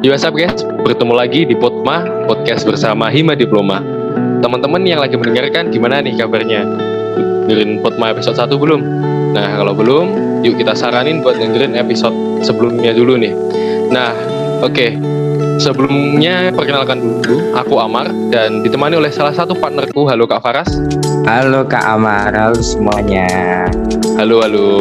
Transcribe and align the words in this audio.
Yo 0.00 0.16
what's 0.16 0.24
up 0.24 0.32
guys, 0.32 0.64
bertemu 0.64 1.12
lagi 1.12 1.44
di 1.44 1.52
Potma, 1.52 2.00
podcast 2.24 2.64
bersama 2.64 3.12
Hima 3.12 3.36
Diploma. 3.36 3.84
Teman-teman 4.40 4.80
yang 4.80 4.96
lagi 4.96 5.12
mendengarkan 5.20 5.68
gimana 5.68 6.00
nih 6.00 6.16
kabarnya? 6.16 6.64
Dengerin 7.44 7.84
Potma 7.84 8.08
episode 8.08 8.32
1 8.32 8.48
belum? 8.48 8.80
Nah 9.36 9.60
kalau 9.60 9.76
belum, 9.76 10.40
yuk 10.40 10.56
kita 10.56 10.72
saranin 10.72 11.20
buat 11.20 11.36
dengerin 11.36 11.76
episode 11.76 12.16
sebelumnya 12.40 12.96
dulu 12.96 13.20
nih. 13.20 13.36
Nah 13.92 14.16
oke, 14.64 14.72
okay. 14.72 14.96
sebelumnya 15.60 16.48
perkenalkan 16.48 17.20
dulu, 17.20 17.52
aku 17.52 17.76
Amar 17.76 18.08
dan 18.32 18.64
ditemani 18.64 18.96
oleh 18.96 19.12
salah 19.12 19.36
satu 19.36 19.52
partnerku, 19.52 20.08
halo 20.08 20.24
Kak 20.24 20.40
Faras. 20.40 20.80
Halo 21.28 21.68
Kak 21.68 21.84
Amar, 21.84 22.32
halo 22.32 22.56
semuanya. 22.56 23.68
Halo 24.16 24.40
halo. 24.40 24.80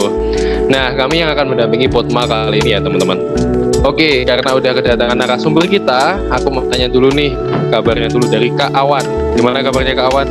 Nah 0.72 0.96
kami 0.96 1.20
yang 1.20 1.36
akan 1.36 1.52
mendampingi 1.52 1.92
Potma 1.92 2.24
kali 2.24 2.64
ini 2.64 2.72
ya 2.72 2.80
teman-teman. 2.80 3.49
Oke, 3.90 4.22
karena 4.22 4.54
udah 4.54 4.70
kedatangan 4.78 5.18
narasumber 5.18 5.66
kita, 5.66 6.22
aku 6.30 6.54
mau 6.54 6.62
tanya 6.70 6.86
dulu 6.86 7.10
nih 7.10 7.34
kabarnya 7.74 8.06
dulu 8.06 8.30
dari 8.30 8.54
Kak 8.54 8.70
Awan. 8.78 9.02
Gimana 9.34 9.66
kabarnya 9.66 9.98
Kak 9.98 10.14
Awan? 10.14 10.28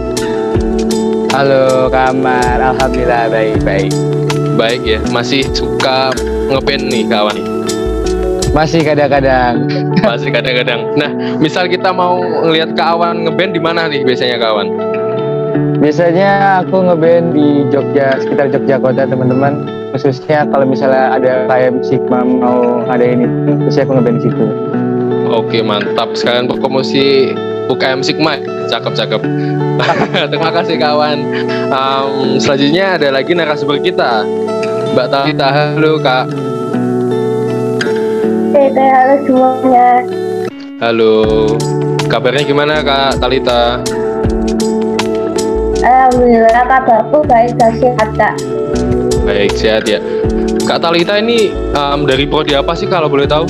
Halo 1.35 1.91
Kak 1.91 2.15
Amar, 2.15 2.63
Alhamdulillah 2.63 3.27
baik-baik. 3.27 3.91
Baik 4.55 4.83
ya, 4.87 5.03
masih 5.11 5.43
suka 5.59 6.15
ngeband 6.55 6.87
nih 6.87 7.03
Kak 7.11 7.19
Awan? 7.19 7.39
Masih 8.55 8.87
kadang-kadang. 8.87 9.67
Masih 10.07 10.31
kadang-kadang. 10.31 10.95
Nah, 10.95 11.11
misal 11.43 11.67
kita 11.67 11.91
mau 11.91 12.23
ngelihat 12.23 12.79
Kak 12.79 12.95
Awan 12.95 13.27
ngeband 13.27 13.59
di 13.59 13.61
mana 13.61 13.91
nih 13.91 14.07
biasanya 14.07 14.39
Kak 14.39 14.51
Awan? 14.55 14.69
Biasanya 15.83 16.63
aku 16.63 16.79
ngeband 16.87 17.35
di 17.35 17.67
Jogja, 17.75 18.23
sekitar 18.23 18.55
Jogja 18.55 18.79
kota 18.79 19.03
teman-teman 19.03 19.78
khususnya 19.93 20.45
kalau 20.49 20.65
misalnya 20.69 21.17
ada 21.17 21.33
KM 21.49 21.81
Sigma 21.85 22.25
mau 22.25 22.85
ada 22.87 23.05
ini 23.05 23.25
terus 23.65 23.81
aku 23.81 23.97
ngeband 23.97 24.17
di 24.21 24.23
situ. 24.29 24.45
Oke 25.29 25.61
mantap. 25.61 26.17
Sekalian 26.17 26.49
promosi 26.49 27.33
UKM 27.69 28.01
Sigma. 28.05 28.41
Cakep 28.69 28.93
cakep 28.93 29.21
terima 30.33 30.51
kasih 30.53 30.77
kawan. 30.77 31.19
Um, 31.73 32.37
selanjutnya 32.37 33.01
ada 33.01 33.09
lagi 33.13 33.33
narasumber 33.33 33.81
kita. 33.81 34.25
Mbak 34.97 35.07
Talita 35.13 35.49
halo 35.53 35.93
kak. 36.01 36.25
Hey, 38.53 38.73
halo 38.73 39.15
semuanya. 39.25 39.89
Halo. 40.81 41.15
Kabarnya 42.09 42.41
gimana 42.41 42.81
kak 42.81 43.21
Talita 43.21 43.85
Alhamdulillah 45.85 46.65
kabarku 46.65 47.21
baik 47.29 47.53
dan 47.61 47.77
sehat 47.77 48.09
kak 48.17 48.35
Baik, 49.25 49.57
sehat 49.57 49.89
ya. 49.89 49.99
Kak 50.69 50.85
Talita 50.85 51.17
ini 51.17 51.49
um, 51.73 52.05
dari 52.05 52.29
prodi 52.29 52.53
apa 52.53 52.77
sih 52.77 52.85
kalau 52.85 53.09
boleh 53.09 53.25
tahu? 53.25 53.49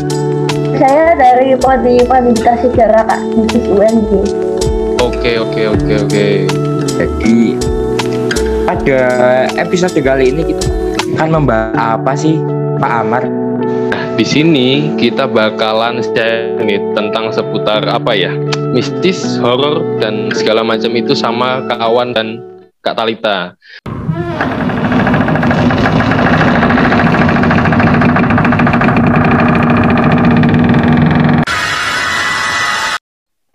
Saya 0.78 1.18
dari 1.18 1.58
prodi 1.58 1.98
pendidikan 2.06 2.54
sejarah 2.62 3.02
Kak, 3.02 3.20
di 3.50 3.60
UNJ. 3.66 4.10
Oke, 5.02 5.42
oke, 5.42 5.62
oke, 5.74 5.94
oke. 6.06 6.26
Jadi 6.98 7.58
pada 8.62 9.00
episode 9.58 9.98
kali 9.98 10.30
ini 10.30 10.54
kita 10.54 10.66
akan 11.18 11.28
membahas 11.42 11.98
apa 11.98 12.12
sih 12.14 12.38
Pak 12.78 12.92
Amar? 13.02 13.26
Nah, 13.90 14.04
di 14.14 14.22
sini 14.22 14.94
kita 14.94 15.26
bakalan 15.26 16.04
share 16.04 16.54
nih 16.62 16.78
tentang 16.94 17.34
seputar 17.34 17.82
apa 17.90 18.14
ya? 18.14 18.30
Mistis, 18.70 19.42
horor 19.42 19.82
dan 19.98 20.30
segala 20.30 20.62
macam 20.62 20.94
itu 20.94 21.18
sama 21.18 21.66
kawan 21.66 22.14
dan 22.14 22.38
Kak 22.86 22.94
Talita. 22.94 23.58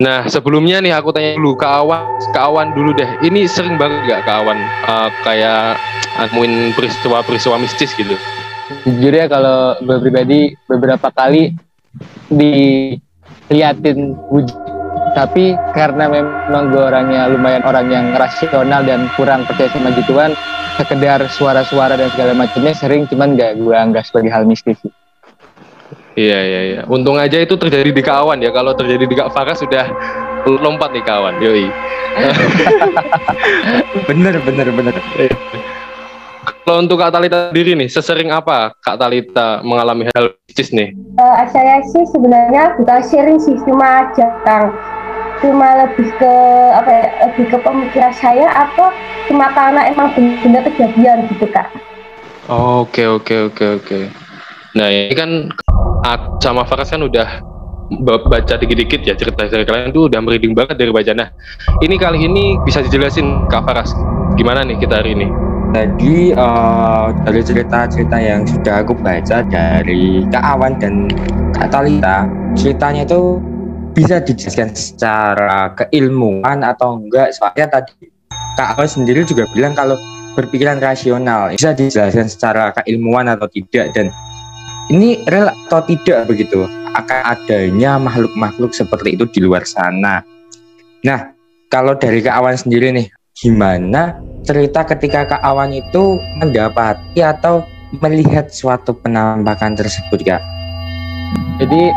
Nah 0.04 0.28
sebelumnya 0.28 0.84
nih 0.84 0.92
aku 0.92 1.16
tanya 1.16 1.32
dulu 1.40 1.56
ke 1.56 1.64
Awan, 1.64 2.04
ke 2.28 2.36
Awan 2.36 2.76
dulu 2.76 2.92
deh. 2.92 3.08
Ini 3.24 3.48
sering 3.48 3.80
banget 3.80 4.04
gak 4.04 4.28
ke 4.28 4.32
Awan 4.36 4.60
uh, 4.84 5.08
kayak 5.24 5.80
nemuin 6.28 6.76
peristiwa-peristiwa 6.76 7.56
mistis 7.56 7.96
gitu? 7.96 8.12
Jujur 8.84 9.12
ya 9.16 9.24
kalau 9.32 9.80
gue 9.80 9.96
pribadi 10.04 10.52
beberapa 10.68 11.08
kali 11.08 11.56
diliatin 12.28 14.12
wujud 14.28 14.52
tapi 15.14 15.54
karena 15.72 16.10
memang 16.10 16.74
gue 16.74 16.84
orangnya 16.84 17.30
lumayan 17.30 17.64
orang 17.64 17.86
yang 17.88 18.06
rasional 18.18 18.82
dan 18.84 19.08
kurang 19.14 19.46
percaya 19.48 19.70
sama 19.72 19.94
gituan 19.94 20.34
sekedar 20.74 21.22
suara-suara 21.32 21.94
dan 21.96 22.10
segala 22.12 22.34
macamnya 22.36 22.74
sering 22.76 23.08
cuman 23.08 23.40
gak 23.40 23.56
gue 23.56 23.72
anggap 23.72 24.04
sebagai 24.04 24.28
hal 24.34 24.44
mistis 24.44 24.76
sih. 24.84 24.92
Iya 26.14 26.38
iya 26.46 26.60
iya. 26.62 26.80
Untung 26.86 27.18
aja 27.18 27.42
itu 27.42 27.58
terjadi 27.58 27.90
di 27.90 28.02
kawan 28.02 28.38
ya. 28.38 28.54
Kalau 28.54 28.74
terjadi 28.78 29.02
di 29.02 29.14
Kak 29.18 29.34
Farah 29.34 29.58
sudah 29.58 29.90
lompat 30.46 30.94
nih 30.94 31.02
kawan. 31.02 31.42
Yoi. 31.42 31.66
bener 34.08 34.38
bener 34.46 34.68
bener. 34.70 34.94
Kalau 36.64 36.80
untuk 36.80 36.96
Kak 36.96 37.12
Talita 37.12 37.52
sendiri 37.52 37.76
nih, 37.76 37.88
sesering 37.92 38.32
apa 38.32 38.72
Kak 38.80 38.96
Talita 38.96 39.60
mengalami 39.60 40.08
hal 40.16 40.32
mistis 40.48 40.72
nih? 40.72 40.96
Uh, 41.20 41.44
saya 41.52 41.84
sih 41.92 42.04
sebenarnya 42.08 42.78
bukan 42.80 43.00
sering 43.04 43.36
sih, 43.36 43.52
cuma 43.68 44.08
jarang. 44.16 44.72
Cuma 45.44 45.84
lebih 45.84 46.08
ke 46.16 46.34
apa 46.72 46.88
ya, 46.88 47.04
lebih 47.28 47.44
ke 47.52 47.56
pemikiran 47.60 48.12
saya 48.16 48.48
atau 48.48 48.88
cuma 49.28 49.52
karena 49.52 49.92
emang 49.92 50.08
benar-benar 50.16 50.62
kejadian 50.72 51.28
gitu 51.36 51.44
kak. 51.52 51.68
Oke 52.48 53.04
oke 53.04 53.52
oke 53.52 53.64
oke. 53.82 54.00
Nah 54.72 54.88
ini 54.88 55.12
kan 55.12 55.52
sama 56.40 56.68
Faras 56.68 56.92
kan 56.92 57.00
udah 57.00 57.40
baca 58.28 58.54
dikit-dikit 58.56 59.04
ya 59.04 59.12
cerita 59.16 59.44
dari 59.48 59.64
kalian 59.64 59.92
tuh 59.92 60.08
udah 60.08 60.20
merinding 60.20 60.56
banget 60.56 60.76
dari 60.80 60.92
baca. 60.92 61.12
Nah, 61.12 61.28
ini 61.84 61.96
kali 62.00 62.24
ini 62.24 62.56
bisa 62.64 62.80
dijelasin 62.80 63.48
Kak 63.48 63.64
Faras 63.64 63.92
gimana 64.36 64.64
nih 64.64 64.76
kita 64.80 65.00
hari 65.00 65.16
ini? 65.16 65.26
Tadi 65.74 66.30
uh, 66.30 67.10
dari 67.26 67.42
cerita-cerita 67.42 68.16
yang 68.22 68.46
sudah 68.46 68.86
aku 68.86 68.94
baca 68.94 69.42
dari 69.42 70.22
Kak 70.30 70.44
Awan 70.54 70.78
dan 70.78 71.10
Kak 71.50 71.74
Talita, 71.74 72.30
ceritanya 72.54 73.02
itu 73.02 73.42
bisa 73.94 74.22
dijelaskan 74.22 74.70
secara 74.74 75.74
keilmuan 75.74 76.62
atau 76.62 76.98
enggak. 77.02 77.34
Soalnya 77.34 77.66
tadi 77.80 78.06
Kak 78.54 78.78
Awan 78.78 78.86
sendiri 78.86 79.26
juga 79.26 79.50
bilang 79.50 79.74
kalau 79.74 79.98
berpikiran 80.38 80.78
rasional 80.78 81.50
bisa 81.54 81.74
dijelaskan 81.74 82.30
secara 82.30 82.70
keilmuan 82.82 83.26
atau 83.26 83.50
tidak 83.50 83.90
dan 83.94 84.14
ini 84.92 85.22
real 85.28 85.52
atau 85.68 85.80
tidak 85.86 86.28
begitu 86.28 86.68
akan 86.94 87.20
adanya 87.24 87.96
makhluk-makhluk 87.96 88.76
seperti 88.76 89.18
itu 89.18 89.24
di 89.30 89.40
luar 89.42 89.64
sana. 89.64 90.22
Nah, 91.04 91.34
kalau 91.72 91.96
dari 91.96 92.22
Kak 92.22 92.36
Awan 92.38 92.56
sendiri 92.56 92.94
nih, 92.94 93.06
gimana 93.34 94.14
cerita 94.44 94.86
ketika 94.86 95.36
Kak 95.36 95.42
Awan 95.42 95.74
itu 95.74 96.20
mendapati 96.38 97.24
atau 97.24 97.66
melihat 97.98 98.50
suatu 98.52 98.94
penampakan 98.94 99.74
tersebut, 99.74 100.22
Kak? 100.22 100.42
Jadi 101.58 101.90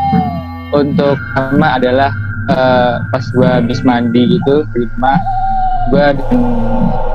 untuk 0.73 1.17
pertama 1.33 1.77
adalah 1.77 2.09
uh, 2.49 3.01
pas 3.13 3.25
gua 3.35 3.61
habis 3.61 3.81
mandi 3.85 4.37
gitu 4.37 4.65
di 4.73 4.85
gua 5.93 6.13
di 6.13 6.23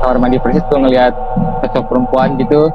kamar 0.01 0.17
mandi 0.17 0.37
persis 0.39 0.63
tuh 0.71 0.79
ngeliat 0.81 1.13
sosok 1.61 1.87
perempuan 1.91 2.35
gitu 2.39 2.71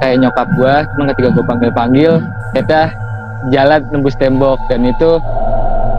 kayak 0.00 0.16
nyokap 0.22 0.48
gue 0.54 0.74
cuma 0.94 1.04
ketika 1.12 1.28
gue 1.34 1.44
panggil 1.44 1.70
panggil 1.72 2.12
kita 2.54 2.80
jalan 3.50 3.80
nembus 3.92 4.16
tembok. 4.18 4.58
Dan 4.70 4.88
itu 4.88 5.20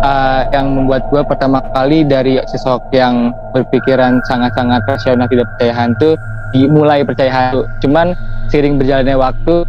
uh, 0.04 0.42
yang 0.52 0.74
membuat 0.74 1.08
gue 1.10 1.22
pertama 1.26 1.64
kali 1.74 2.04
dari 2.04 2.40
sosok 2.54 2.92
yang 2.94 3.32
berpikiran 3.54 4.20
sangat-sangat 4.28 4.82
rasional 4.88 5.28
tidak 5.30 5.48
percaya 5.56 5.74
hantu 5.76 6.10
dimulai 6.56 7.04
percaya 7.04 7.32
hantu. 7.32 7.68
Cuman 7.84 8.16
sering 8.48 8.80
berjalannya 8.80 9.16
waktu 9.20 9.68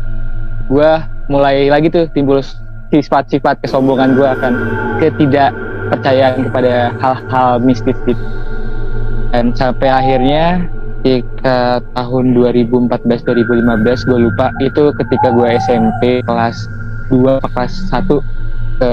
gue 0.69 0.91
mulai 1.29 1.69
lagi 1.69 1.93
tuh 1.93 2.07
timbul 2.13 2.41
sifat-sifat 2.89 3.61
kesombongan 3.61 4.17
gue 4.17 4.29
akan 4.29 4.53
ketidakpercayaan 5.03 6.49
kepada 6.49 6.93
hal-hal 6.97 7.61
mistis 7.61 7.97
gitu. 8.09 8.25
Dan 9.29 9.53
sampai 9.53 9.93
akhirnya 9.93 10.65
ketika 11.03 11.79
tahun 11.95 12.35
2014-2015 12.35 14.09
gue 14.09 14.19
lupa. 14.19 14.51
Itu 14.59 14.91
ketika 14.99 15.31
gue 15.31 15.49
SMP 15.63 16.21
kelas 16.27 16.67
2 17.11 17.39
kelas 17.55 17.73
1 17.95 18.07
ke 18.79 18.93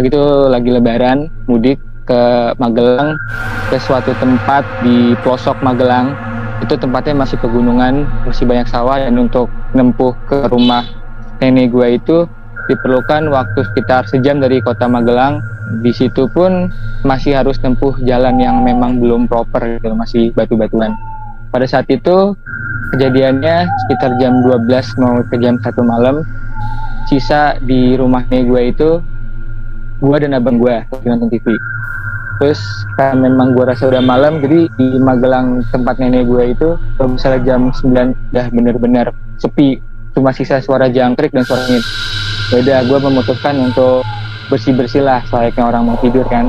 begitu 0.00 0.20
lagi 0.48 0.70
lebaran 0.72 1.28
mudik 1.44 1.76
ke 2.08 2.52
Magelang 2.56 3.20
ke 3.68 3.76
suatu 3.76 4.12
tempat 4.16 4.64
di 4.84 5.16
pelosok 5.24 5.60
Magelang. 5.64 6.12
Itu 6.58 6.74
tempatnya 6.74 7.14
masih 7.24 7.38
pegunungan 7.38 8.04
masih 8.26 8.44
banyak 8.44 8.68
sawah 8.68 8.98
dan 8.98 9.14
untuk 9.16 9.46
menempuh 9.72 10.12
ke 10.26 10.50
rumah 10.50 10.84
nenek 11.38 11.70
gue 11.70 12.02
itu 12.02 12.26
diperlukan 12.68 13.30
waktu 13.32 13.60
sekitar 13.72 14.04
sejam 14.10 14.42
dari 14.42 14.60
kota 14.60 14.90
Magelang 14.90 15.40
di 15.84 15.92
situ 15.92 16.26
pun 16.32 16.72
masih 17.04 17.36
harus 17.36 17.60
tempuh 17.60 17.94
jalan 18.02 18.40
yang 18.40 18.64
memang 18.64 18.98
belum 18.98 19.28
proper 19.28 19.78
gitu 19.78 19.94
masih 19.94 20.22
batu-batuan. 20.32 20.96
Pada 21.48 21.64
saat 21.64 21.88
itu 21.88 22.36
kejadiannya 22.96 23.68
sekitar 23.84 24.16
jam 24.16 24.40
12 24.44 24.68
mau 25.00 25.20
ke 25.28 25.36
jam 25.40 25.60
satu 25.60 25.84
malam 25.84 26.24
sisa 27.08 27.56
di 27.64 27.96
rumahnya 27.96 28.44
gue 28.44 28.62
itu 28.68 28.90
gue 29.98 30.16
dan 30.20 30.36
abang 30.36 30.60
gue 30.60 30.84
lagi 30.88 31.06
nonton 31.08 31.28
TV 31.32 31.56
terus 32.38 32.60
karena 32.94 33.28
memang 33.28 33.56
gue 33.56 33.64
rasa 33.66 33.90
udah 33.90 34.04
malam 34.04 34.38
jadi 34.38 34.70
di 34.78 34.86
Magelang 35.00 35.64
tempat 35.74 35.98
nenek 35.98 36.28
gue 36.28 36.54
itu 36.54 36.68
kalau 36.96 37.08
misalnya 37.18 37.40
jam 37.44 37.72
9 37.74 38.14
udah 38.30 38.46
bener-bener 38.54 39.06
sepi 39.42 39.82
cuma 40.14 40.30
sisa 40.30 40.62
suara 40.62 40.86
jangkrik 40.86 41.34
dan 41.34 41.42
suara 41.42 41.66
angin 41.66 41.82
ya 42.64 42.80
gue 42.86 42.98
memutuskan 43.00 43.58
untuk 43.58 44.06
bersih-bersih 44.48 45.04
lah 45.04 45.20
selayaknya 45.28 45.64
orang 45.68 45.82
mau 45.88 45.96
tidur 46.00 46.24
kan. 46.26 46.48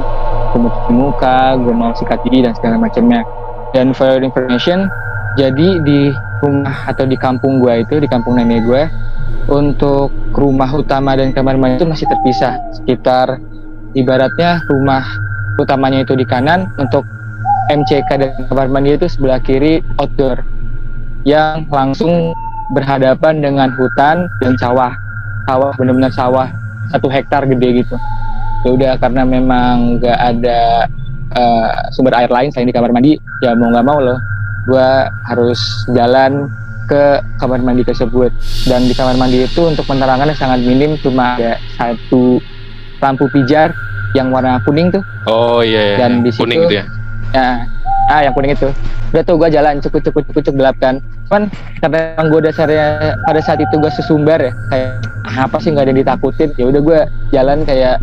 Gue 0.55 0.59
mau 0.65 0.71
cuci 0.73 0.91
muka 0.95 1.37
gue 1.59 1.73
mau 1.75 1.91
sikat 1.93 2.19
gigi 2.25 2.47
dan 2.47 2.53
segala 2.57 2.75
macamnya. 2.79 3.21
Dan 3.75 3.93
for 3.93 4.09
your 4.09 4.25
information 4.25 4.89
jadi 5.37 5.79
di 5.85 6.09
rumah 6.41 6.89
atau 6.89 7.05
di 7.05 7.19
kampung 7.19 7.61
gue 7.61 7.85
itu 7.85 8.01
di 8.01 8.07
kampung 8.09 8.39
nenek 8.39 8.65
gue 8.65 8.83
untuk 9.51 10.09
rumah 10.33 10.69
utama 10.73 11.13
dan 11.13 11.31
kamar 11.35 11.59
mandi 11.59 11.79
itu 11.83 11.87
masih 11.87 12.07
terpisah. 12.09 12.57
Sekitar 12.81 13.37
ibaratnya 13.93 14.63
rumah 14.71 15.05
utamanya 15.59 16.01
itu 16.01 16.15
di 16.15 16.25
kanan 16.25 16.71
untuk 16.79 17.05
MCK 17.69 18.09
dan 18.17 18.31
kamar 18.49 18.67
mandi 18.71 18.97
itu 18.97 19.05
sebelah 19.05 19.37
kiri 19.43 19.85
outdoor 20.01 20.41
yang 21.27 21.67
langsung 21.69 22.33
berhadapan 22.73 23.43
dengan 23.43 23.69
hutan 23.77 24.25
dan 24.41 24.53
sawah. 24.57 24.93
Sawah 25.45 25.73
benar-benar 25.77 26.13
sawah 26.13 26.49
satu 26.89 27.07
hektar 27.07 27.45
gede 27.45 27.83
gitu 27.83 27.95
ya 28.59 28.69
udah 28.69 28.91
karena 28.97 29.23
memang 29.23 29.97
nggak 29.97 30.19
ada 30.19 30.59
uh, 31.31 31.67
sumber 31.89 32.13
air 32.13 32.27
lain 32.27 32.49
selain 32.49 32.67
di 32.67 32.75
kamar 32.75 32.91
mandi 32.91 33.15
ya 33.39 33.53
mau 33.53 33.69
nggak 33.69 33.85
mau 33.85 33.97
loh 33.97 34.19
gue 34.65 34.89
harus 35.25 35.59
jalan 35.89 36.51
ke 36.85 37.03
kamar 37.37 37.61
mandi 37.61 37.81
tersebut 37.81 38.33
dan 38.65 38.83
di 38.83 38.93
kamar 38.93 39.15
mandi 39.15 39.43
itu 39.43 39.61
untuk 39.63 39.85
penerangannya 39.85 40.33
sangat 40.33 40.59
minim 40.59 40.97
cuma 40.97 41.37
ada 41.37 41.55
satu 41.73 42.41
lampu 42.99 43.29
pijar 43.29 43.71
yang 44.11 44.33
warna 44.33 44.57
kuning 44.59 44.89
tuh 44.89 45.05
Oh 45.23 45.61
iya, 45.61 45.93
iya. 45.93 45.97
Dan 45.99 46.25
di 46.25 46.33
situ- 46.33 46.43
kuning 46.43 46.65
gitu 46.65 46.75
ya. 46.75 46.85
ya 47.29 47.49
ah 48.09 48.25
yang 48.25 48.33
kuning 48.33 48.57
itu. 48.57 48.67
Udah 49.13 49.23
tuh 49.23 49.35
gue 49.37 49.49
jalan 49.53 49.77
cukup 49.79 50.01
cukup 50.09 50.21
cukup 50.33 50.41
cukup 50.49 50.55
gelap 50.57 50.75
kan. 50.81 50.95
Cuman 51.29 51.43
karena 51.79 51.97
emang 52.17 52.27
gue 52.33 52.41
dasarnya 52.49 52.85
pada 53.23 53.39
saat 53.39 53.61
itu 53.61 53.75
gue 53.77 53.91
sesumbar 53.93 54.41
ya 54.41 54.51
kayak 54.73 54.89
"Ah, 55.29 55.45
apa 55.45 55.57
sih 55.61 55.69
nggak 55.69 55.85
ada 55.85 55.91
yang 55.93 56.01
ditakutin? 56.01 56.49
Ya 56.57 56.65
udah 56.67 56.81
gue 56.81 56.99
jalan 57.29 57.57
kayak 57.63 58.01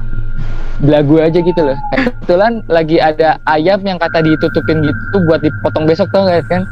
belagu 0.81 1.17
aja 1.19 1.39
gitu 1.43 1.61
loh. 1.61 1.77
Kayak 1.91 2.03
kebetulan 2.15 2.53
lagi 2.71 2.97
ada 3.03 3.29
ayam 3.51 3.81
yang 3.83 3.99
kata 3.99 4.23
ditutupin 4.23 4.85
gitu 4.87 5.17
buat 5.27 5.41
dipotong 5.43 5.85
besok 5.89 6.09
tau 6.15 6.29
gak 6.29 6.47
kan? 6.47 6.63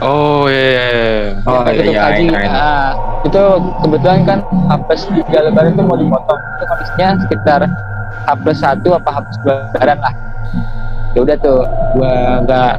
Oh 0.00 0.48
iya. 0.48 0.62
iya, 0.62 0.80
iya. 0.88 1.12
Oh 1.44 1.62
Yang 1.68 1.90
iya, 1.92 2.02
kaji. 2.08 2.24
iya, 2.32 2.70
itu 3.26 3.42
kebetulan 3.82 4.20
kan 4.24 4.38
hapus 4.70 5.00
tiga 5.10 5.38
lebaran 5.44 5.74
itu 5.74 5.82
mau 5.84 5.98
dipotong. 5.98 6.40
Itu 6.40 6.64
kondisinya 6.70 7.08
sekitar 7.26 7.60
hapus 8.30 8.56
satu 8.62 8.88
apa 8.94 9.10
hapus 9.10 9.36
dua 9.42 9.54
lebaran 9.74 9.98
lah 9.98 10.14
ya 11.12 11.20
udah 11.24 11.36
tuh 11.40 11.62
gua 11.96 12.40
nggak 12.44 12.72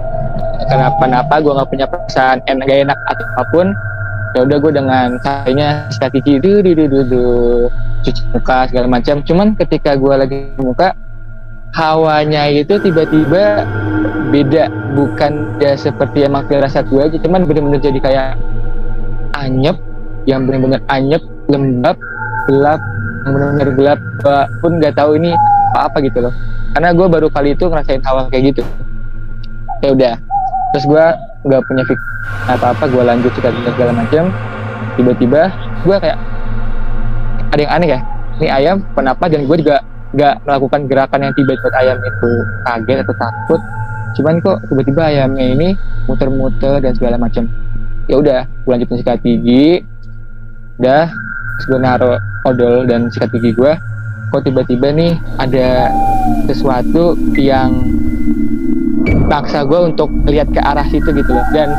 kenapa-napa 0.70 1.36
gua 1.44 1.54
nggak 1.62 1.70
punya 1.70 1.86
perasaan 1.86 2.38
enak 2.50 2.66
gak 2.66 2.80
enak 2.90 2.98
atau 3.10 3.26
apa 3.34 3.44
pun. 3.54 3.68
Ya 4.34 4.42
udah 4.50 4.58
gue 4.66 4.74
dengan 4.74 5.14
kayaknya 5.22 5.86
sikat 5.94 6.10
gigi 6.18 6.42
du, 6.42 6.66
du, 6.66 6.74
du, 6.74 6.90
du, 6.90 7.00
du, 7.06 7.26
cuci 8.02 8.22
muka 8.34 8.66
segala 8.66 8.90
macam. 8.90 9.22
Cuman 9.22 9.54
ketika 9.54 9.94
gua 9.94 10.26
lagi 10.26 10.50
muka 10.58 10.98
hawanya 11.78 12.50
itu 12.50 12.82
tiba-tiba 12.82 13.62
beda. 14.34 14.74
Bukan 14.98 15.62
ya 15.62 15.78
seperti 15.78 16.26
emang 16.26 16.50
firasat 16.50 16.90
gue 16.90 17.02
aja 17.02 17.18
cuman 17.18 17.50
bener-bener 17.50 17.82
jadi 17.82 18.00
kayak 18.02 18.30
anyep 19.38 19.78
yang 20.26 20.46
bener-bener 20.46 20.82
anyep 20.90 21.22
lembab 21.50 21.98
gelap 22.50 22.82
yang 23.26 23.32
bener-bener 23.38 23.70
gelap. 23.78 24.00
Gue 24.22 24.40
pun 24.66 24.72
nggak 24.82 24.98
tahu 24.98 25.18
ini 25.22 25.38
apa 25.74 25.90
apa 25.90 25.98
gitu 26.06 26.22
loh. 26.22 26.34
Karena 26.78 26.94
gue 26.94 27.08
baru 27.10 27.28
kali 27.34 27.58
itu 27.58 27.66
ngerasain 27.66 28.06
hawa 28.06 28.30
kayak 28.30 28.54
gitu. 28.54 28.62
Ya 29.82 29.90
udah 29.90 30.14
terus 30.74 30.86
gue 30.86 31.06
nggak 31.50 31.62
punya 31.66 31.84
fik 31.90 32.00
apa 32.50 32.66
apa 32.78 32.84
gue 32.88 33.04
lanjut 33.04 33.30
cerita 33.36 33.70
segala 33.74 33.94
macam 33.94 34.32
tiba-tiba 34.96 35.52
gue 35.86 35.96
kayak 36.02 36.18
ada 37.54 37.62
yang 37.62 37.74
aneh 37.78 37.90
ya 37.94 38.00
ini 38.42 38.48
ayam 38.50 38.78
kenapa? 38.94 39.26
Dan 39.30 39.46
gue 39.50 39.58
juga 39.62 39.82
nggak 40.14 40.46
melakukan 40.46 40.82
gerakan 40.86 41.20
yang 41.26 41.34
tiba-tiba 41.34 41.70
ayam 41.78 41.98
itu 42.02 42.32
kaget 42.70 42.98
atau 43.02 43.16
takut. 43.18 43.62
Cuman 44.14 44.34
kok 44.46 44.58
tiba-tiba 44.70 45.02
ayamnya 45.10 45.46
ini 45.58 45.70
muter-muter 46.06 46.78
dan 46.82 46.94
segala 46.94 47.18
macam 47.18 47.50
ya 48.06 48.22
udah 48.22 48.46
gue 48.46 48.72
lanjutin 48.72 48.98
sikat 49.02 49.20
gigi. 49.26 49.82
Udah 50.82 51.10
terus 51.58 51.66
gue 51.70 51.80
naruh 51.82 52.18
odol 52.46 52.86
dan 52.86 53.10
sikat 53.10 53.30
gigi 53.34 53.54
gue 53.58 53.74
kok 54.34 54.50
tiba-tiba 54.50 54.90
nih 54.90 55.14
ada 55.38 55.94
sesuatu 56.50 57.14
yang 57.38 57.86
paksa 59.30 59.62
gue 59.62 59.94
untuk 59.94 60.10
lihat 60.26 60.50
ke 60.50 60.58
arah 60.58 60.90
situ 60.90 61.06
gitu 61.14 61.32
loh. 61.38 61.46
Dan 61.54 61.70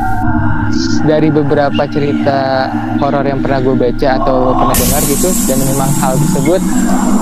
dari 1.03 1.27
beberapa 1.27 1.83
cerita 1.91 2.71
horor 3.03 3.27
yang 3.27 3.43
pernah 3.43 3.59
gue 3.59 3.75
baca 3.75 4.09
atau 4.23 4.55
pernah 4.55 4.75
dengar 4.75 5.01
gitu 5.03 5.29
dan 5.51 5.57
memang 5.67 5.89
hal 5.99 6.13
tersebut 6.15 6.61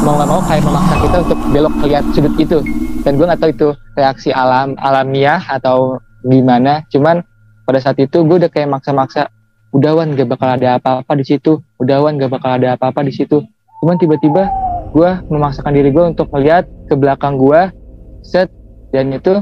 mau 0.06 0.14
nggak 0.22 0.30
mau 0.30 0.42
kayak 0.46 0.64
memaksa 0.64 0.96
kita 1.02 1.18
untuk 1.26 1.40
belok 1.50 1.76
lihat 1.82 2.04
sudut 2.14 2.36
itu. 2.38 2.58
Dan 3.02 3.18
gue 3.18 3.26
nggak 3.26 3.42
tahu 3.42 3.52
itu 3.52 3.68
reaksi 3.98 4.30
alam 4.30 4.78
alamiah 4.78 5.42
atau 5.50 5.98
gimana. 6.22 6.86
Cuman 6.94 7.26
pada 7.66 7.82
saat 7.82 7.98
itu 7.98 8.22
gue 8.22 8.38
udah 8.38 8.52
kayak 8.54 8.70
maksa-maksa 8.70 9.34
udawan 9.74 10.14
gak 10.14 10.30
bakal 10.30 10.54
ada 10.54 10.78
apa-apa 10.78 11.18
di 11.18 11.26
situ. 11.26 11.58
Udawan 11.82 12.22
gak 12.22 12.30
bakal 12.30 12.62
ada 12.62 12.78
apa-apa 12.78 13.02
di 13.02 13.12
situ. 13.12 13.42
Cuman 13.82 13.98
tiba-tiba 14.00 14.48
gue 14.94 15.10
memaksakan 15.28 15.74
diri 15.74 15.90
gue 15.90 16.06
untuk 16.06 16.30
melihat 16.30 16.70
ke 16.86 16.94
belakang 16.94 17.42
gue 17.42 17.74
set 18.22 18.48
dan 18.94 19.10
itu 19.10 19.42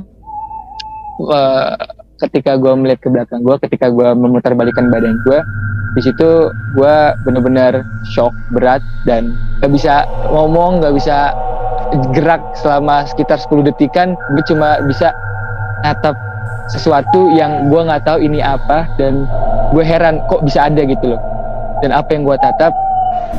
eh, 1.28 1.76
ketika 2.24 2.56
gue 2.56 2.72
melihat 2.80 3.00
ke 3.04 3.10
belakang 3.12 3.44
gue 3.44 3.56
ketika 3.68 3.92
gue 3.92 4.10
memutarbalikkan 4.16 4.88
badan 4.88 5.20
gue 5.28 5.40
di 5.92 6.02
situ 6.08 6.48
gue 6.80 6.96
bener-bener 7.28 7.84
shock 8.16 8.32
berat 8.56 8.80
dan 9.04 9.36
gak 9.60 9.76
bisa 9.76 10.08
ngomong 10.32 10.80
gak 10.80 10.96
bisa 10.96 11.36
gerak 12.16 12.42
selama 12.56 13.04
sekitar 13.08 13.38
10 13.40 13.68
detikan. 13.68 14.16
Gue 14.36 14.44
cuma 14.48 14.80
bisa 14.88 15.12
natap 15.84 16.16
sesuatu 16.72 17.34
yang 17.36 17.68
gue 17.68 17.82
nggak 17.84 18.08
tahu 18.08 18.24
ini 18.24 18.40
apa 18.40 18.88
dan 18.96 19.28
gue 19.76 19.84
heran 19.84 20.24
kok 20.32 20.44
bisa 20.46 20.72
ada 20.72 20.82
gitu 20.88 21.16
loh. 21.16 21.22
Dan 21.84 21.92
apa 21.92 22.14
yang 22.14 22.24
gue 22.24 22.38
tatap 22.40 22.72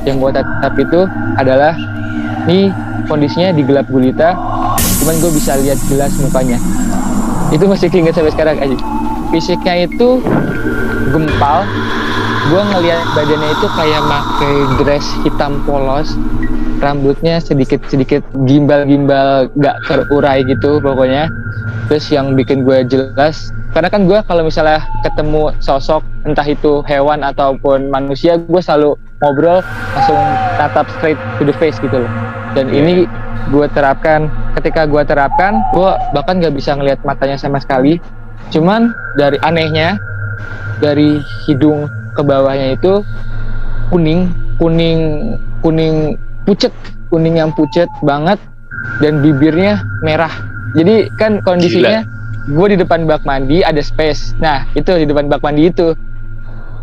yang 0.03 0.19
gue 0.19 0.31
tatap 0.35 0.75
itu 0.79 1.01
adalah 1.39 1.75
ini 2.51 2.75
kondisinya 3.06 3.55
di 3.55 3.63
gelap 3.63 3.87
gulita 3.87 4.35
cuman 5.03 5.15
gue 5.19 5.31
bisa 5.35 5.58
lihat 5.58 5.79
jelas 5.91 6.13
mukanya. 6.23 6.58
Itu 7.53 7.69
masih 7.69 7.93
keinget 7.93 8.17
sampai 8.17 8.32
sekarang 8.32 8.56
aja 8.63 8.77
fisiknya 9.32 9.89
itu 9.89 10.20
gempal. 11.11 11.65
Gue 12.53 12.63
ngelihat 12.69 13.06
badannya 13.17 13.49
itu 13.56 13.67
kayak 13.73 14.03
pakai 14.05 14.55
dress 14.85 15.06
hitam 15.25 15.65
polos. 15.65 16.15
Rambutnya 16.82 17.39
sedikit 17.39 17.79
sedikit 17.87 18.27
gimbal 18.44 18.82
gimbal 18.85 19.46
gak 19.56 19.79
terurai 19.89 20.44
gitu 20.44 20.82
pokoknya. 20.82 21.32
Terus 21.89 22.05
yang 22.13 22.37
bikin 22.37 22.67
gue 22.67 22.85
jelas 22.87 23.51
karena 23.73 23.89
kan 23.89 24.05
gue 24.05 24.20
kalau 24.29 24.44
misalnya 24.44 24.85
ketemu 25.01 25.49
sosok 25.65 26.05
entah 26.29 26.44
itu 26.44 26.85
hewan 26.85 27.25
ataupun 27.25 27.89
manusia 27.89 28.37
gue 28.37 28.61
selalu 28.61 29.01
ngobrol 29.22 29.62
langsung 29.94 30.20
tatap 30.58 30.86
straight 30.98 31.19
to 31.38 31.46
the 31.46 31.55
face 31.56 31.79
gitu 31.79 32.02
loh. 32.02 32.12
Dan 32.52 32.69
ini 32.69 33.06
gue 33.48 33.67
terapkan. 33.72 34.29
Ketika 34.52 34.84
gue 34.84 35.00
terapkan 35.08 35.64
gue 35.72 35.91
bahkan 36.12 36.43
gak 36.43 36.52
bisa 36.52 36.76
ngelihat 36.76 37.00
matanya 37.06 37.41
sama 37.41 37.62
sekali. 37.62 38.02
Cuman 38.52 38.93
dari 39.17 39.41
anehnya 39.41 39.96
dari 40.82 41.22
hidung 41.48 41.88
ke 42.12 42.20
bawahnya 42.20 42.76
itu 42.76 43.00
kuning 43.88 44.29
kuning 44.60 45.00
kuning 45.64 46.20
pucet 46.44 46.74
kuning 47.08 47.41
yang 47.41 47.48
pucet 47.56 47.88
banget 48.05 48.36
dan 49.00 49.24
bibirnya 49.24 49.81
merah. 50.05 50.32
Jadi 50.76 51.08
kan 51.17 51.41
kondisinya 51.41 52.05
gue 52.50 52.67
di 52.74 52.76
depan 52.76 53.06
bak 53.06 53.22
mandi 53.24 53.62
ada 53.62 53.81
space. 53.81 54.36
Nah 54.43 54.67
itu 54.76 54.91
di 54.98 55.06
depan 55.08 55.31
bak 55.31 55.41
mandi 55.41 55.70
itu. 55.70 55.96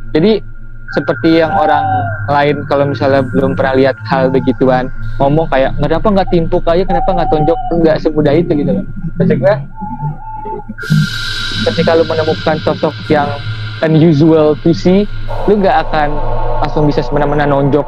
Jadi 0.10 0.42
seperti 0.90 1.38
yang 1.38 1.54
orang 1.54 1.86
lain 2.26 2.66
kalau 2.66 2.90
misalnya 2.90 3.22
belum 3.22 3.54
pernah 3.54 3.74
lihat 3.78 3.96
hal 4.10 4.34
begituan 4.34 4.90
ngomong 5.22 5.46
kayak 5.54 5.78
kenapa 5.78 6.08
nggak 6.10 6.30
timpuk 6.34 6.64
aja 6.66 6.84
kenapa 6.88 7.10
nggak 7.14 7.30
tonjok? 7.30 7.60
Nggak 7.78 7.98
semudah 8.02 8.34
itu 8.34 8.52
gitu 8.58 8.72
loh. 8.74 8.86
Maksud 9.22 9.38
gue 9.38 9.56
ketika 11.70 11.92
lu 11.94 12.04
menemukan 12.08 12.56
sosok 12.64 12.96
yang 13.12 13.30
unusual 13.86 14.56
to 14.66 14.72
see 14.74 15.06
lu 15.46 15.60
nggak 15.60 15.86
akan 15.90 16.10
langsung 16.66 16.90
bisa 16.90 17.06
semena-mena 17.06 17.46
nonjok. 17.46 17.86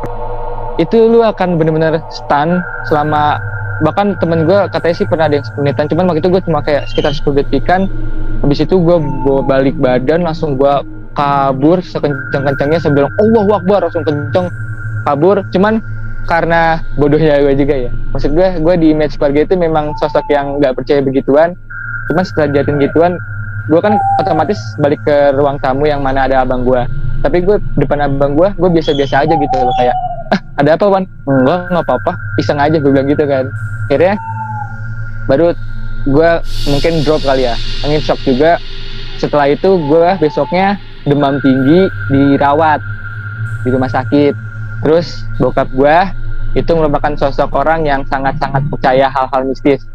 Itu 0.77 1.09
lu 1.09 1.25
akan 1.25 1.57
bener-bener 1.57 2.03
stun 2.13 2.61
selama 2.85 3.41
bahkan 3.81 4.13
temen 4.21 4.45
gue 4.45 4.69
katanya 4.69 4.95
sih 4.95 5.07
pernah 5.09 5.25
ada 5.25 5.41
yang 5.41 5.45
semenitan 5.47 5.89
cuman 5.89 6.05
waktu 6.13 6.21
itu 6.21 6.29
gue 6.29 6.41
cuma 6.45 6.61
kayak 6.61 6.85
sekitar 6.85 7.17
10 7.17 7.41
detikan. 7.41 7.89
Habis 8.45 8.65
itu 8.65 8.77
gue 8.77 8.97
balik 9.45 9.73
badan 9.81 10.21
langsung 10.25 10.57
gue 10.57 11.00
kabur 11.13 11.83
sekencang-kencangnya 11.83 12.79
sebelum 12.79 13.09
Allah 13.19 13.59
Akbar 13.59 13.79
langsung 13.87 14.05
kenceng 14.05 14.47
kabur. 15.03 15.43
Cuman 15.51 15.83
karena 16.29 16.79
bodohnya 16.95 17.41
gue 17.41 17.53
juga 17.57 17.89
ya. 17.89 17.91
Maksud 18.13 18.31
gue 18.37 18.47
gue 18.61 18.75
di 18.77 18.87
image 18.93 19.17
keluarga 19.17 19.45
itu 19.45 19.55
memang 19.57 19.91
sosok 19.97 20.25
yang 20.31 20.61
nggak 20.61 20.77
percaya 20.77 21.01
begituan. 21.01 21.57
Cuman 22.11 22.23
setelah 22.23 22.47
jatuhin 22.55 22.79
gituan 22.79 23.13
gue 23.69 23.79
kan 23.79 23.93
otomatis 24.17 24.57
balik 24.81 24.99
ke 25.05 25.37
ruang 25.37 25.61
tamu 25.61 25.85
yang 25.85 26.01
mana 26.01 26.25
ada 26.25 26.41
abang 26.41 26.65
gue 26.65 26.81
tapi 27.21 27.45
gue 27.45 27.61
depan 27.77 28.09
abang 28.09 28.33
gue 28.33 28.49
gue 28.57 28.69
biasa-biasa 28.73 29.21
aja 29.21 29.33
gitu 29.37 29.55
loh 29.61 29.73
kayak 29.77 29.93
ah 30.33 30.41
ada 30.57 30.73
apa 30.73 30.85
wan? 30.89 31.03
Enggak 31.29 31.69
nggak 31.69 31.85
apa-apa. 31.85 32.11
Iseng 32.41 32.57
aja 32.57 32.75
gue 32.81 32.91
bilang 32.91 33.07
gitu 33.09 33.23
kan. 33.29 33.51
Akhirnya 33.87 34.15
baru 35.29 35.53
gue 36.09 36.29
mungkin 36.71 36.93
drop 37.05 37.21
kali 37.21 37.45
ya. 37.45 37.55
Angin 37.85 38.01
shock 38.01 38.17
juga. 38.25 38.57
Setelah 39.21 39.53
itu 39.53 39.69
gue 39.85 40.09
besoknya 40.17 40.81
demam 41.05 41.41
tinggi 41.41 41.89
dirawat 42.09 42.79
di 43.65 43.69
rumah 43.69 43.89
sakit. 43.89 44.33
Terus 44.81 45.25
bokap 45.37 45.69
gue 45.73 45.97
itu 46.57 46.71
merupakan 46.75 47.13
sosok 47.15 47.53
orang 47.55 47.87
yang 47.87 48.01
sangat-sangat 48.09 48.65
percaya 48.67 49.07
hal-hal 49.07 49.47
mistis. 49.47 49.85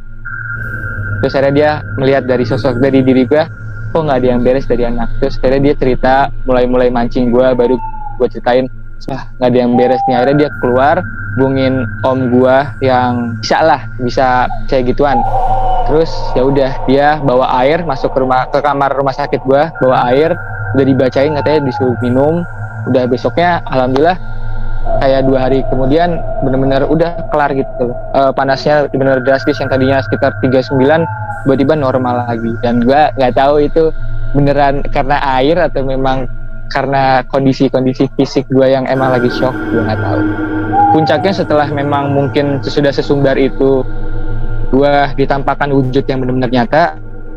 Terus 1.20 1.32
akhirnya 1.36 1.54
dia 1.54 1.70
melihat 1.98 2.24
dari 2.28 2.44
sosok 2.46 2.78
dari 2.78 3.02
diri 3.02 3.26
gue 3.26 3.42
kok 3.90 4.02
nggak 4.02 4.18
ada 4.20 4.28
yang 4.36 4.40
beres 4.44 4.68
dari 4.68 4.84
anak? 4.86 5.08
Terus 5.20 5.40
akhirnya 5.40 5.72
dia 5.72 5.74
cerita 5.74 6.14
mulai-mulai 6.44 6.88
mancing 6.92 7.32
gue 7.32 7.46
baru 7.56 7.76
gue 8.16 8.28
ceritain 8.32 8.66
wah 9.10 9.28
nggak 9.40 9.48
ada 9.50 9.58
yang 9.58 9.72
beres 9.74 10.02
nih. 10.06 10.14
Akhirnya 10.16 10.36
dia 10.46 10.50
keluar 10.62 10.96
hubungin 11.36 11.84
om 12.00 12.32
gue 12.32 12.56
yang 12.80 13.36
bisa 13.42 13.58
lah 13.60 13.80
bisa 14.00 14.48
kayak 14.70 14.96
gituan. 14.96 15.20
Terus 15.86 16.10
ya 16.34 16.42
udah 16.42 16.72
dia 16.88 17.06
bawa 17.22 17.62
air 17.62 17.84
masuk 17.84 18.10
ke 18.10 18.18
rumah 18.24 18.48
ke 18.48 18.58
kamar 18.64 18.90
rumah 18.96 19.14
sakit 19.14 19.40
gue 19.44 19.62
bawa 19.82 20.08
air 20.10 20.34
udah 20.76 20.84
dibacain 20.84 21.32
katanya 21.32 21.60
disuruh 21.64 21.96
minum. 22.04 22.44
Udah 22.86 23.08
besoknya 23.08 23.64
alhamdulillah 23.66 24.14
kayak 25.02 25.26
dua 25.26 25.38
hari 25.48 25.66
kemudian 25.66 26.22
benar-benar 26.44 26.86
udah 26.86 27.16
kelar 27.32 27.50
gitu. 27.56 27.90
E, 28.14 28.20
panasnya 28.36 28.86
benar 28.92 29.24
drastis 29.24 29.58
yang 29.58 29.72
tadinya 29.72 29.98
sekitar 30.04 30.36
39 30.44 30.76
tiba-tiba 31.48 31.74
normal 31.74 32.28
lagi. 32.28 32.52
Dan 32.62 32.84
gua 32.84 33.10
nggak 33.16 33.34
tahu 33.34 33.64
itu 33.64 33.90
beneran 34.36 34.84
karena 34.92 35.16
air 35.40 35.56
atau 35.58 35.82
memang 35.82 36.28
karena 36.70 37.22
kondisi-kondisi 37.30 38.10
fisik 38.18 38.46
gua 38.52 38.68
yang 38.70 38.84
emang 38.86 39.16
lagi 39.16 39.32
shock 39.32 39.56
gua 39.72 39.82
nggak 39.90 40.00
tahu. 40.04 40.20
Puncaknya 40.94 41.32
setelah 41.34 41.66
memang 41.72 42.14
mungkin 42.14 42.62
sudah 42.62 42.94
sesumbar 42.94 43.34
itu 43.40 43.82
gua 44.70 45.10
ditampakkan 45.18 45.74
wujud 45.74 46.04
yang 46.06 46.22
benar-benar 46.22 46.50
nyata 46.52 46.82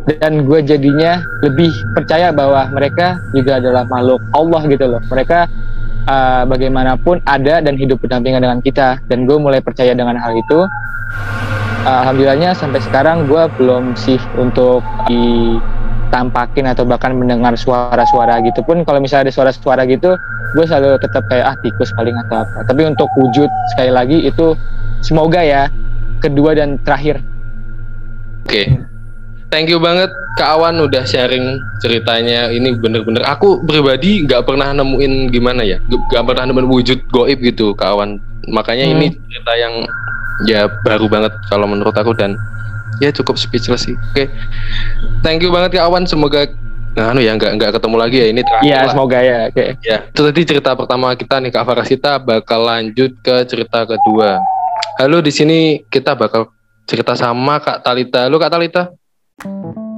dan 0.07 0.47
gue 0.47 0.59
jadinya 0.63 1.21
lebih 1.43 1.69
percaya 1.93 2.31
bahwa 2.31 2.71
mereka 2.71 3.19
juga 3.35 3.59
adalah 3.59 3.83
makhluk 3.85 4.23
Allah 4.31 4.61
gitu 4.65 4.85
loh. 4.87 5.01
Mereka 5.11 5.39
uh, 6.07 6.43
bagaimanapun 6.47 7.19
ada 7.27 7.59
dan 7.59 7.75
hidup 7.75 7.99
berdampingan 8.01 8.41
dengan 8.41 8.59
kita. 8.63 8.97
Dan 9.11 9.27
gue 9.27 9.37
mulai 9.37 9.59
percaya 9.59 9.91
dengan 9.91 10.15
hal 10.15 10.33
itu. 10.33 10.65
Uh, 11.85 11.99
alhamdulillahnya 12.05 12.55
sampai 12.55 12.79
sekarang 12.83 13.27
gue 13.27 13.43
belum 13.59 13.95
sih 13.95 14.19
untuk 14.39 14.81
ditampakin 15.07 16.67
atau 16.71 16.83
bahkan 16.87 17.13
mendengar 17.13 17.53
suara-suara 17.59 18.39
gitu 18.41 18.63
pun. 18.65 18.81
Kalau 18.87 19.03
misalnya 19.03 19.29
ada 19.29 19.33
suara-suara 19.35 19.83
gitu 19.85 20.15
gue 20.49 20.65
selalu 20.65 20.97
tetap 20.97 21.29
kayak 21.29 21.45
ah 21.45 21.55
tikus 21.61 21.93
paling 21.93 22.17
atau 22.25 22.41
apa. 22.41 22.65
Tapi 22.65 22.81
untuk 22.89 23.05
wujud 23.13 23.49
sekali 23.75 23.91
lagi 23.93 24.17
itu 24.25 24.57
semoga 25.05 25.45
ya 25.45 25.69
kedua 26.23 26.57
dan 26.57 26.81
terakhir. 26.81 27.21
Oke. 28.49 28.65
okay. 28.65 28.88
Thank 29.49 29.67
you 29.67 29.81
banget. 29.81 30.09
Kak 30.37 30.55
Awan 30.55 30.79
udah 30.79 31.03
sharing 31.03 31.59
ceritanya. 31.83 32.47
Ini 32.53 32.79
bener-bener 32.79 33.25
aku 33.25 33.65
pribadi 33.65 34.23
nggak 34.23 34.47
pernah 34.47 34.71
nemuin 34.71 35.33
gimana 35.33 35.65
ya. 35.65 35.81
Nggak 35.89 36.23
pernah 36.23 36.43
nemuin 36.49 36.69
wujud 36.69 36.99
goib 37.11 37.41
gitu 37.43 37.75
Kak 37.75 37.97
Awan. 37.97 38.21
Makanya 38.47 38.87
hmm. 38.87 38.93
ini 38.95 39.07
cerita 39.27 39.53
yang 39.59 39.73
ya 40.47 40.71
baru 40.87 41.11
banget 41.11 41.35
kalau 41.51 41.67
menurut 41.67 41.93
aku 41.93 42.15
dan 42.15 42.39
ya 43.03 43.11
cukup 43.11 43.35
speechless 43.35 43.89
sih. 43.89 43.97
Oke. 44.15 44.25
Okay. 44.25 44.27
thank 45.25 45.43
you 45.43 45.51
banget 45.51 45.75
Kak 45.75 45.91
Awan. 45.91 46.07
Semoga 46.07 46.47
nah 46.97 47.13
anu 47.13 47.21
ya 47.21 47.37
nggak 47.37 47.61
nggak 47.61 47.71
ketemu 47.77 47.95
lagi 48.01 48.17
ya 48.17 48.27
ini 48.33 48.41
terakhir 48.41 48.65
ya 48.65 48.79
lah. 48.81 48.89
semoga 48.89 49.17
ya 49.21 49.37
oke. 49.45 49.53
Okay. 49.53 49.69
ya 49.85 49.97
itu 50.09 50.21
tadi 50.25 50.41
cerita 50.41 50.73
pertama 50.73 51.13
kita 51.13 51.37
nih 51.37 51.51
Kak 51.53 51.65
Farasita 51.69 52.11
bakal 52.17 52.65
lanjut 52.65 53.11
ke 53.21 53.35
cerita 53.45 53.85
kedua. 53.85 54.41
Halo 54.97 55.21
di 55.21 55.31
sini 55.31 55.59
kita 55.85 56.17
bakal 56.17 56.49
cerita 56.89 57.13
sama 57.13 57.61
Kak 57.61 57.85
Talita. 57.85 58.25
Halo 58.25 58.41
Kak 58.41 58.51
Talita 58.51 58.98
Thank 59.41 59.77
you. 59.77 59.88